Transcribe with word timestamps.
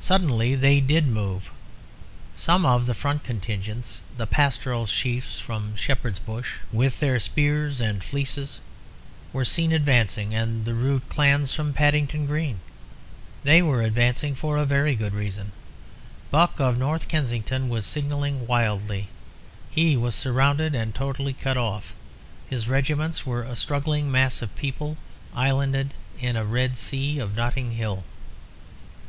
Suddenly 0.00 0.56
they 0.56 0.80
did 0.80 1.06
move. 1.06 1.52
Some 2.34 2.66
of 2.66 2.86
the 2.86 2.96
front 2.96 3.22
contingents, 3.22 4.00
the 4.16 4.26
pastoral 4.26 4.88
chiefs 4.88 5.38
from 5.38 5.76
Shepherd's 5.76 6.18
Bush, 6.18 6.54
with 6.72 6.98
their 6.98 7.20
spears 7.20 7.80
and 7.80 8.02
fleeces, 8.02 8.58
were 9.32 9.44
seen 9.44 9.70
advancing, 9.70 10.34
and 10.34 10.64
the 10.64 10.74
rude 10.74 11.08
clans 11.08 11.54
from 11.54 11.72
Paddington 11.74 12.26
Green. 12.26 12.58
They 13.44 13.62
were 13.62 13.82
advancing 13.82 14.34
for 14.34 14.56
a 14.56 14.64
very 14.66 14.96
good 14.96 15.14
reason. 15.14 15.52
Buck, 16.32 16.58
of 16.58 16.76
North 16.76 17.06
Kensington, 17.06 17.68
was 17.68 17.86
signalling 17.86 18.48
wildly; 18.48 19.06
he 19.70 19.96
was 19.96 20.16
surrounded, 20.16 20.74
and 20.74 20.92
totally 20.92 21.34
cut 21.34 21.56
off. 21.56 21.94
His 22.50 22.66
regiments 22.66 23.24
were 23.24 23.44
a 23.44 23.54
struggling 23.54 24.10
mass 24.10 24.42
of 24.42 24.56
people, 24.56 24.96
islanded 25.36 25.94
in 26.18 26.34
a 26.34 26.44
red 26.44 26.76
sea 26.76 27.20
of 27.20 27.36
Notting 27.36 27.70
Hill. 27.70 28.02